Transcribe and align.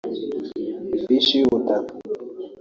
Ifishi 0.95 1.33
y’ubutaka 1.37 1.93